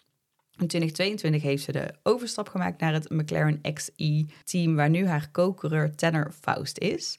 [0.57, 5.95] In 2022 heeft ze de overstap gemaakt naar het McLaren XE-team, waar nu haar co-coureur
[5.95, 7.17] Tanner Faust is.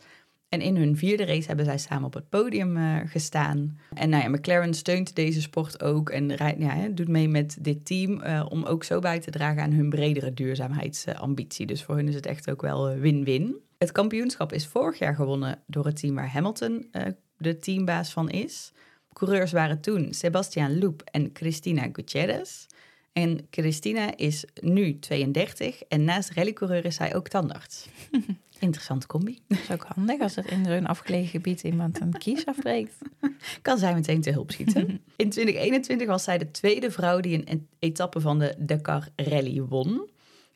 [0.48, 3.78] En in hun vierde race hebben zij samen op het podium uh, gestaan.
[3.94, 7.86] En nou ja, McLaren steunt deze sport ook en rijdt, ja, doet mee met dit
[7.86, 11.66] team uh, om ook zo bij te dragen aan hun bredere duurzaamheidsambitie.
[11.66, 13.56] Dus voor hun is het echt ook wel win-win.
[13.78, 16.90] Het kampioenschap is vorig jaar gewonnen door het team waar Hamilton
[17.36, 18.72] de teambaas van is.
[19.12, 22.66] Coureurs waren toen Sebastian Loeb en Cristina Gutierrez.
[23.14, 27.86] En Christina is nu 32 en naast rallycoureur is zij ook tandarts.
[28.58, 29.38] Interessante combi.
[29.48, 32.94] Dat is ook handig als er in zo'n afgelegen gebied iemand een kies afbreekt.
[33.62, 34.86] Kan zij meteen te hulp schieten.
[35.16, 40.10] In 2021 was zij de tweede vrouw die een etappe van de Dakar Rally won.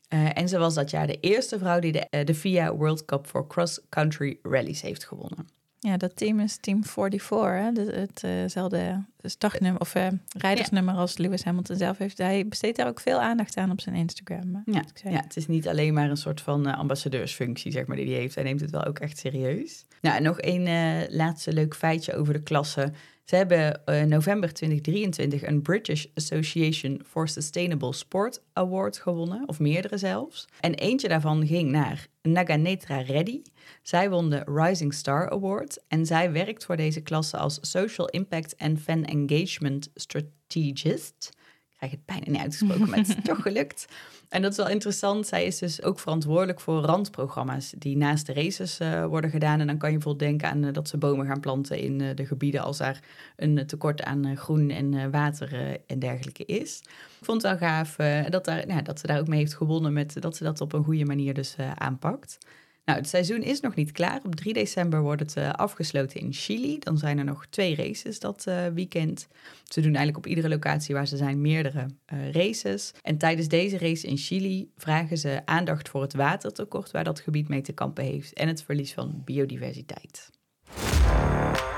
[0.07, 3.05] Eh, en ze was dat jaar de eerste vrouw die de, eh, de FIA World
[3.05, 5.47] Cup voor Cross Country Rallies heeft gewonnen.
[5.79, 7.71] Ja, dat team is Team 44, hè?
[7.71, 12.17] De- hetzelfde startnummer of eh, rijdersnummer als Lewis Hamilton zelf heeft.
[12.17, 14.55] Hij besteedt daar ook veel aandacht aan op zijn Instagram.
[14.65, 17.97] eh, Ja, ja, het is niet alleen maar een soort van eh, ambassadeursfunctie zeg maar,
[17.97, 18.35] die hij heeft.
[18.35, 19.85] Hij neemt het wel ook echt serieus.
[20.01, 22.91] Nou, en nog één eh, laatste leuk feitje over de klasse.
[23.23, 29.97] Ze hebben eh, november 2023 een British Association for Sustainable Sport Award gewonnen, of meerdere
[29.97, 30.47] zelfs.
[30.59, 33.41] En eentje daarvan ging naar Naganetra Reddy.
[33.83, 38.57] Zij won de Rising Star Award en zij werkt voor deze klasse als Social Impact
[38.57, 41.29] and Fan Engagement Strategist.
[41.71, 43.87] Ik krijg het bijna niet uitgesproken, maar het is toch gelukt.
[44.29, 45.27] En dat is wel interessant.
[45.27, 49.59] Zij is dus ook verantwoordelijk voor randprogramma's die naast de races eh, worden gedaan.
[49.59, 52.15] En dan kan je bijvoorbeeld denken aan eh, dat ze bomen gaan planten in eh,
[52.15, 52.99] de gebieden als daar
[53.35, 56.79] een tekort aan groen en water en dergelijke is.
[57.19, 57.95] Ik vond het wel gaaf
[58.29, 60.73] dat, daar, nou, dat ze daar ook mee heeft gewonnen met dat ze dat op
[60.73, 62.37] een goede manier dus aanpakt.
[62.85, 64.19] Nou, het seizoen is nog niet klaar.
[64.25, 66.79] Op 3 december wordt het eh, afgesloten in Chili.
[66.79, 69.27] Dan zijn er nog twee races dat eh, weekend.
[69.63, 72.93] Ze doen eigenlijk op iedere locatie waar ze zijn meerdere eh, races.
[73.01, 77.47] En tijdens deze race in Chili vragen ze aandacht voor het watertekort waar dat gebied
[77.47, 80.29] mee te kampen heeft en het verlies van biodiversiteit.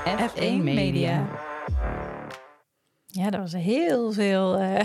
[0.04, 1.50] F1 Media.
[3.14, 4.56] Ja, dat was heel veel.
[4.58, 4.78] eh,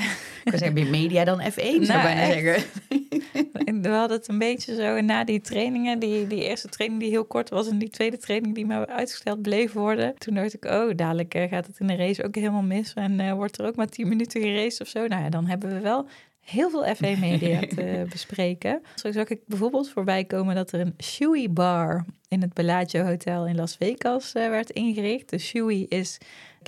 [0.43, 2.33] Ik zeggen, meer media dan F1, zou ik Nou, bijna echt.
[2.33, 3.81] zeggen.
[3.81, 5.99] we hadden het een beetje zo na die trainingen.
[5.99, 9.41] Die, die eerste training die heel kort was en die tweede training die maar uitgesteld
[9.41, 10.15] bleef worden.
[10.17, 12.93] Toen dacht ik, oh, dadelijk eh, gaat het in de race ook helemaal mis.
[12.93, 15.07] En eh, wordt er ook maar 10 minuten geraced of zo.
[15.07, 16.07] Nou ja, dan hebben we wel
[16.41, 18.81] heel veel F1 media te bespreken.
[18.95, 23.47] Zo zag ik bijvoorbeeld voorbij komen dat er een Shui bar in het Bellagio Hotel
[23.47, 25.29] in Las Vegas werd ingericht.
[25.29, 26.17] De Shui is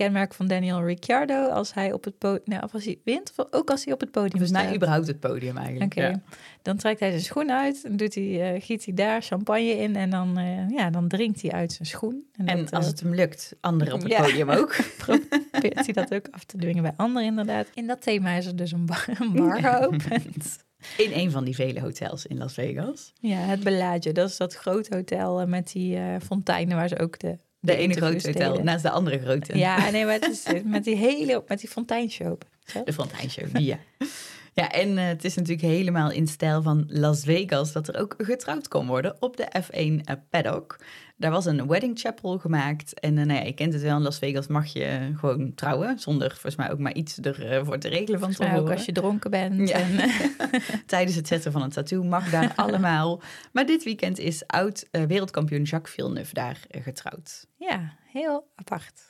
[0.03, 3.45] kenmerk van Daniel Ricciardo als hij op het podium, nou, of als hij wint, of
[3.51, 4.75] ook als hij op het podium mij staat.
[4.75, 5.91] überhaupt het podium eigenlijk.
[5.93, 6.21] Oké, Ja.
[6.61, 9.95] dan trekt hij zijn schoen uit, en doet hij, eh, giet hij daar champagne in
[9.95, 12.23] en dan, eh, ja, dan drinkt hij uit zijn schoen.
[12.45, 14.21] En dat, als eh, het hem lukt, anderen op het Ja.
[14.21, 14.75] podium ook.
[14.97, 17.67] probeert hij dat ook af te dwingen bij anderen inderdaad.
[17.73, 20.57] In dat thema is er dus een bar, een bar geopend.
[20.97, 23.13] In een van die vele hotels in Las Vegas.
[23.21, 27.37] Ja, het Bellagio, dat is dat grote hotel met die fonteinen waar ze ook de...
[27.59, 29.57] De ene grote hotel naast de andere grote.
[29.57, 32.39] Ja, nee, maar het is eh, met die hele, met die fonteinshow.
[32.85, 33.79] De Fonteinshow, die, ja.
[34.53, 38.15] Ja, en eh, het is natuurlijk helemaal in stijl van Las Vegas dat er ook
[38.17, 40.77] getrouwd kon worden op de F1 eh, paddock.
[41.17, 42.99] Daar was een wedding chapel gemaakt.
[42.99, 45.99] En nou ja, je kent het wel, in Las Vegas mag je gewoon trouwen.
[45.99, 48.91] Zonder volgens mij ook maar iets ervoor te regelen van Volgens mij ook als je
[48.91, 49.69] dronken bent.
[49.69, 49.75] Ja.
[49.77, 50.09] En,
[50.85, 53.21] Tijdens het zetten van een tattoo mag daar allemaal.
[53.51, 57.47] Maar dit weekend is oud eh, wereldkampioen Jacques Villeneuve daar getrouwd.
[57.57, 59.01] ja, heel apart.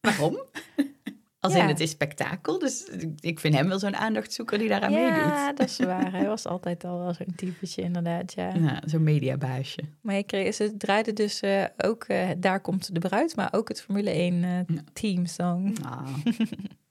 [0.00, 0.40] Waarom?
[1.40, 1.62] Als Ja.
[1.62, 2.58] in het is spektakel.
[2.58, 2.84] Dus
[3.20, 5.56] ik vind hem wel zo'n aandachtzoeker die daaraan ja, meedoet.
[5.58, 6.12] dat is waar.
[6.12, 8.32] Hij was altijd al wel zo'n typetje, inderdaad.
[8.32, 8.54] Ja.
[8.54, 9.80] Ja, zo'n mediabaasje.
[10.00, 13.68] Maar je kreeg, ze draaiden dus eh, ook eh, Daar komt de bruid, maar ook
[13.68, 14.64] het Formule 1 eh Ja.
[14.92, 15.84] teamsong.
[15.84, 16.06] Ah.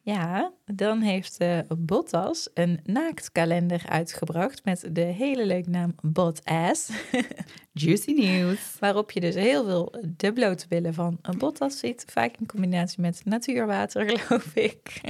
[0.09, 6.89] Ja, dan heeft eh, Bottas een naaktkalender uitgebracht met de hele leuke naam Botass.
[7.71, 8.75] Juicy news.
[8.79, 12.05] Waarop je dus heel veel de blote billen van een Bottas ziet.
[12.07, 15.01] Vaak in combinatie met natuurwater, geloof ik.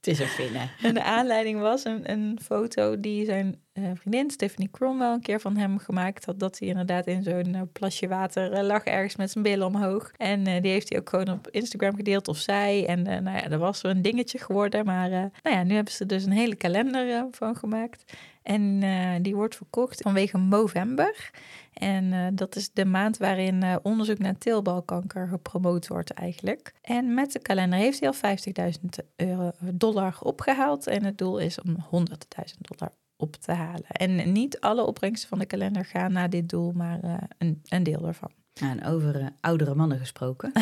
[0.00, 0.68] Het is een Finne.
[0.82, 5.40] En de aanleiding was een, een foto die zijn eh, vriendin Stephanie Cromwell een keer
[5.40, 6.38] van hem gemaakt had.
[6.40, 10.12] Dat hij inderdaad in zo'n eh, plasje water eh, lag ergens met zijn billen omhoog.
[10.16, 12.86] En die heeft hij ook gewoon op Instagram gedeeld of zij.
[12.86, 14.84] En nou ja, dat was een dingetje geworden.
[14.84, 18.12] Maar nou ja, nu hebben ze dus een hele kalender van gemaakt.
[18.48, 21.30] En eh, die wordt verkocht vanwege Movember.
[21.72, 26.74] En eh, dat is de maand waarin eh, onderzoek naar teelbalkanker gepromoot wordt eigenlijk.
[26.82, 30.86] En met de kalender heeft hij al 50.000 euro dollar opgehaald.
[30.86, 33.86] En het doel is om 100.000 dollar op te halen.
[33.86, 38.06] En niet alle opbrengsten van de kalender gaan naar dit doel, maar een, een deel
[38.06, 38.37] ervan.
[38.60, 40.52] Nou, en over eh, oudere mannen gesproken.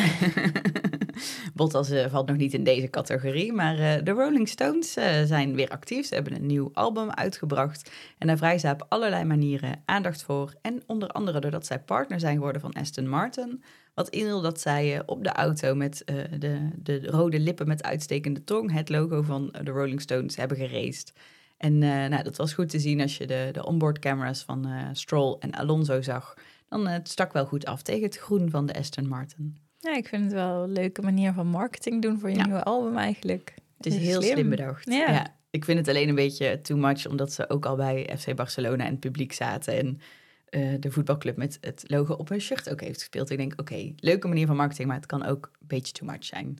[1.53, 4.93] Bottas eh, valt nog niet in deze categorie, maar eh, de Rolling Stones
[5.25, 6.05] zijn weer actief.
[6.05, 10.53] Ze hebben een nieuw album uitgebracht en daar vragen ze op allerlei manieren aandacht voor.
[10.61, 13.63] En onder andere doordat zij partner zijn geworden van Aston Martin.
[13.93, 16.01] Wat inhield dat zij op de auto met
[16.39, 21.13] de, de rode lippen met uitstekende tong het logo van de Rolling Stones hebben geraced.
[21.57, 25.35] En nou, dat was goed te zien als je de, de onboard cameras van Stroll
[25.39, 26.35] en Alonso zag.
[26.69, 29.57] Dan eh, het stak wel goed af tegen het groen van de Aston Martin.
[29.79, 32.43] Ja, ik vind het wel een leuke manier van marketing doen voor je Ja.
[32.45, 33.53] nieuwe album eigenlijk.
[33.77, 34.89] Het is heel slim, bedacht.
[34.91, 35.11] Ja.
[35.11, 35.35] Ja.
[35.49, 38.85] ik vind het alleen een beetje too much, omdat ze ook al bij FC Barcelona
[38.85, 39.77] in het publiek zaten.
[39.77, 39.99] En
[40.45, 43.29] eh, de voetbalclub met het logo op hun shirt ook heeft gespeeld.
[43.29, 46.23] Ik denk, oké, leuke manier van marketing, maar het kan ook een beetje too much
[46.25, 46.57] zijn.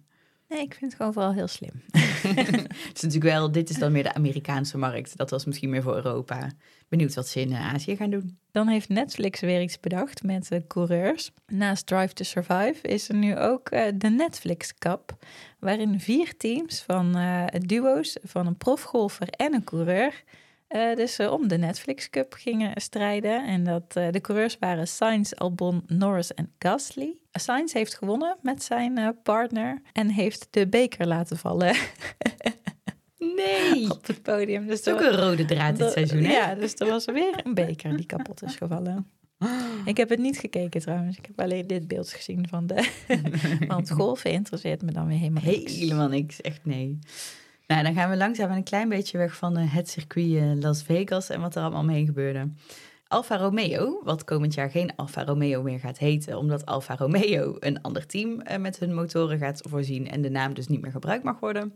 [0.49, 1.71] Nee, ik vind het gewoon vooral heel slim.
[1.91, 5.17] het is natuurlijk wel, dit is dan meer de Amerikaanse markt.
[5.17, 6.51] Dat was misschien meer voor Europa.
[6.87, 8.37] Benieuwd wat ze in eh, Azië gaan doen.
[8.51, 11.31] Dan heeft Netflix weer iets bedacht met de coureurs.
[11.47, 15.17] Naast Drive to Survive is er nu ook eh, de Netflix Cup,
[15.59, 20.23] waarin vier teams van eh, duo's van een profgolfer en een coureur
[20.67, 23.45] eh, dus eh, om de Netflix Cup gingen strijden.
[23.45, 27.15] En dat, eh, de coureurs waren Sainz, Albon, Norris en Gasly.
[27.31, 31.75] Sainz heeft gewonnen met zijn partner en heeft de beker laten vallen
[33.35, 33.91] Nee!
[33.91, 34.67] op het podium.
[34.67, 36.31] Dus Het is ook een rode draad dit seizoen, hè?
[36.31, 39.07] Ja, dus er was weer een beker die kapot is gevallen.
[39.85, 41.17] Ik heb het niet gekeken trouwens.
[41.17, 42.89] Ik heb alleen dit beeld gezien van de...
[43.67, 45.75] Want golfen interesseert me dan weer helemaal niks.
[45.75, 46.99] Helemaal niks, echt nee.
[47.67, 50.83] Nou, dan gaan we langzaam een klein beetje weg van eh, het circuit eh, Las
[50.83, 52.49] Vegas en wat er allemaal omheen gebeurde.
[53.07, 57.81] Alfa Romeo, wat komend jaar geen Alfa Romeo meer gaat heten, omdat Alfa Romeo een
[57.81, 61.23] ander team eh, met hun motoren gaat voorzien en de naam dus niet meer gebruikt
[61.23, 61.73] mag worden,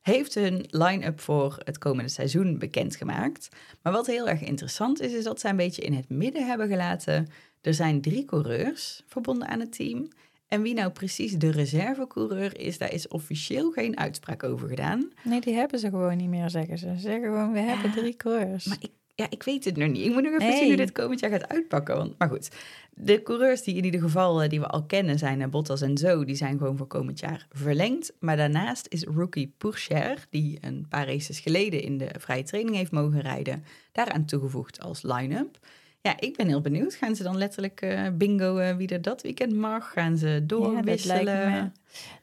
[0.00, 3.48] heeft hun line-up voor het komende seizoen bekendgemaakt.
[3.82, 6.68] Maar wat heel erg interessant is, is dat zij een beetje in het midden hebben
[6.68, 7.28] gelaten.
[7.60, 10.08] Er zijn drie coureurs verbonden aan het team.
[10.50, 15.10] En wie nou precies de reservecoureur is, daar is officieel geen uitspraak over gedaan.
[15.24, 16.86] Nee, die hebben ze gewoon niet meer, zeggen ze.
[16.94, 18.64] Ze zeggen gewoon, we hebben drie coureurs.
[18.66, 20.06] Maar ik, ja, ik weet het nog niet.
[20.06, 20.56] Ik moet nog even Nee.
[20.58, 21.96] zien hoe dit komend jaar gaat uitpakken.
[21.96, 22.48] Want, maar goed,
[22.94, 25.98] de coureurs die in ieder geval eh, die we al kennen zijn eh, Bottas en
[25.98, 26.24] Zo.
[26.24, 28.12] Die zijn gewoon voor komend jaar verlengd.
[28.18, 32.90] Maar daarnaast is rookie Pourchaire, die een paar races geleden in de vrije training heeft
[32.92, 35.58] mogen rijden, daaraan toegevoegd als line-up.
[36.02, 36.94] Ja, ik ben heel benieuwd.
[36.94, 39.92] Gaan ze dan letterlijk eh, bingo eh, wie er dat weekend mag?
[39.92, 41.74] Gaan ze doorwisselen?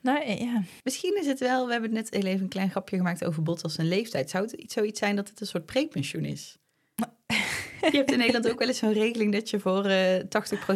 [0.02, 3.26] Nou eh, ja, Misschien is het wel, we hebben net even een klein grapje gemaakt
[3.26, 4.30] over Bottas zijn leeftijd.
[4.30, 6.58] Zou het iets zoiets zijn dat het een soort prepensioen is?
[7.92, 10.20] Je hebt in Nederland ook wel eens zo'n regeling dat je voor eh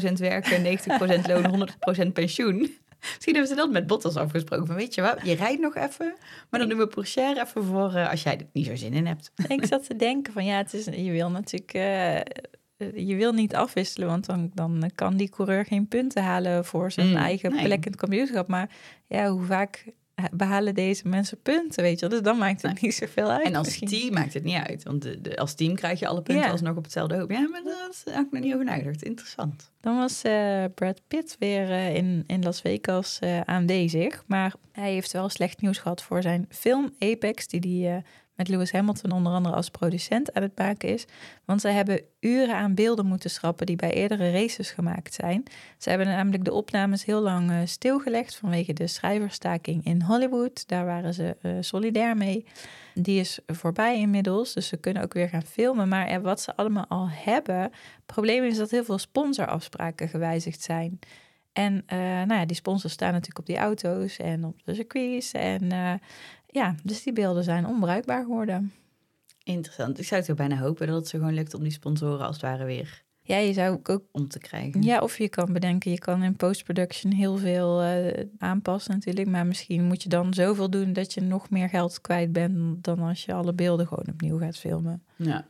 [0.09, 1.69] 80% werken, 90% loon,
[2.07, 2.59] 100% pensioen.
[2.99, 4.67] Misschien hebben ze dat met Bottas afgesproken.
[4.67, 6.13] Van weet je wat, je rijdt nog even,
[6.49, 9.31] maar dan doen we Pourchaire even voor als jij er niet zo zin in hebt.
[9.47, 11.73] ik zat te denken van ja, het is, je wil natuurlijk...
[12.95, 17.09] je wil niet afwisselen, want dan, dan kan die coureur geen punten halen voor zijn
[17.09, 17.63] Mm, eigen nee.
[17.65, 18.47] plek in het kampioenschap.
[18.47, 18.69] Maar
[19.07, 19.85] ja, hoe vaak
[20.31, 22.07] behalen deze mensen punten, weet je?
[22.07, 23.45] Dus dan maakt het niet zoveel uit.
[23.45, 23.87] En als misschien.
[23.87, 26.51] team maakt het niet uit, want de, de- als team krijg je alle punten Ja.
[26.51, 27.31] alsnog op hetzelfde hoop.
[27.31, 29.03] Ja, maar daar heb ik nog niet over nagedacht.
[29.03, 29.71] Interessant.
[29.81, 34.23] Dan was eh, Brad Pitt weer eh, in, in Las Vegas eh, aanwezig.
[34.27, 38.03] Maar hij heeft wel slecht nieuws gehad voor zijn film Apex, die hij eh,
[38.35, 41.05] met Lewis Hamilton onder andere als producent aan het maken is.
[41.45, 45.43] Want zij hebben uren aan beelden moeten schrappen die bij eerdere races gemaakt zijn.
[45.77, 50.67] Ze hebben namelijk de opnames heel lang eh, stilgelegd vanwege de schrijverstaking in Hollywood.
[50.67, 52.45] Daar waren ze eh, solidair mee.
[52.93, 55.87] Die is voorbij inmiddels, dus ze kunnen ook weer gaan filmen.
[55.87, 60.99] Maar wat ze allemaal al hebben, het probleem is dat heel veel sponsorafspraken gewijzigd zijn.
[61.53, 65.31] En eh, nou ja, die sponsors staan natuurlijk op die auto's en op de circuits.
[65.31, 65.71] En
[66.51, 68.73] ja, dus die beelden zijn onbruikbaar geworden.
[69.43, 69.99] Interessant.
[69.99, 72.45] Ik zou toch bijna hopen dat het zo gewoon lukt om die sponsoren als het
[72.45, 74.03] ware weer Ja, je zou ook.
[74.11, 74.81] om te krijgen.
[74.81, 79.27] Ja, of je kan bedenken, je kan in post-production heel veel eh, aanpassen natuurlijk.
[79.27, 82.99] Maar misschien moet je dan zoveel doen dat je nog meer geld kwijt bent dan
[82.99, 85.03] als je alle beelden gewoon opnieuw gaat filmen.
[85.15, 85.45] Ja.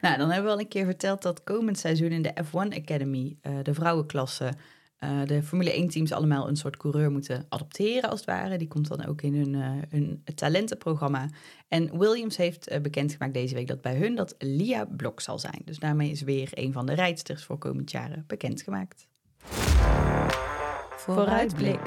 [0.00, 3.36] Nou, dan hebben we al een keer verteld dat komend seizoen in de F1 Academy,
[3.40, 4.52] eh, de vrouwenklasse,
[5.02, 8.58] eh, de Formule 1-teams allemaal een soort coureur moeten adopteren, als het ware.
[8.58, 11.28] Die komt dan ook in hun, eh, hun talentenprogramma.
[11.68, 15.62] En Williams heeft eh, bekendgemaakt deze week dat bij hun dat Lia Blok zal zijn.
[15.64, 19.06] Dus daarmee is weer een van de rijdsters voor komend jaar bekendgemaakt.
[20.96, 21.80] Vooruitblik.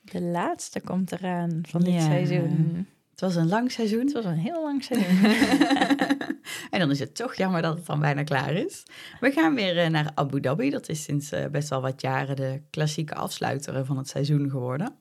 [0.00, 2.00] De laatste komt eraan van dit Ja.
[2.00, 2.86] seizoen.
[3.10, 4.00] Het was een lang seizoen.
[4.00, 5.16] Het was een heel lang seizoen.
[6.70, 8.82] en dan is het toch jammer dat het dan bijna klaar is.
[9.20, 10.70] We gaan weer eh, naar Abu Dhabi.
[10.70, 14.96] Dat is sinds eh, best wel wat jaren de klassieke afsluiter van het seizoen geworden.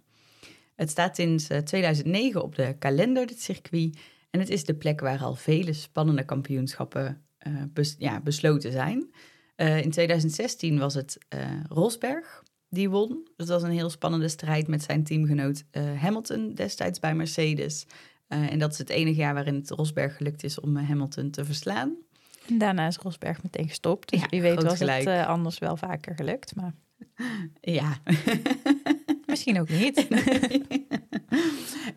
[0.75, 3.97] Het staat sinds eh, 2009 op de kalender, dit circuit.
[4.30, 9.10] En het is de plek waar al vele spannende kampioenschappen eh, ja, besloten zijn.
[9.58, 13.27] Eh, in 2016 was het eh, Rosberg die won.
[13.36, 17.85] Dat was een heel spannende strijd met zijn teamgenoot eh, Hamilton destijds bij Mercedes.
[18.28, 21.30] Eh, en dat is het enige jaar waarin het Rosberg gelukt is om eh, Hamilton
[21.30, 21.96] te verslaan.
[22.48, 24.10] En daarna is Rosberg meteen gestopt.
[24.10, 25.00] Dus Ja, wie weet was gelijk.
[25.06, 26.56] het eh, anders wel vaker gelukt.
[26.56, 26.73] Maar
[27.62, 27.98] Ja.
[29.25, 30.08] misschien ook niet.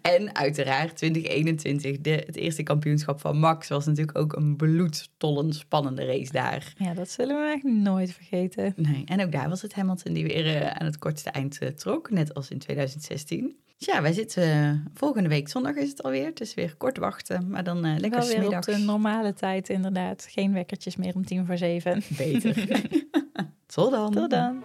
[0.02, 6.04] En uiteraard 2021, de, het eerste kampioenschap van Max, was natuurlijk ook een bloedstollend spannende
[6.04, 6.72] race daar.
[6.76, 8.72] Ja, dat zullen we echt nooit vergeten.
[8.76, 11.68] Nee, en ook daar was het Hamilton die weer eh, aan het kortste eind eh,
[11.68, 13.56] trok, net als in 2016.
[13.78, 16.26] Dus ja, wij zitten eh, volgende week zondag is het alweer.
[16.26, 20.26] Het is weer kort wachten, maar dan lekker Wel weer op de normale tijd inderdaad.
[20.30, 22.02] Geen wekkertjes meer om tien voor zeven.
[22.16, 22.54] Beter.
[23.66, 24.10] Tot dan.
[24.10, 24.64] Tot dan.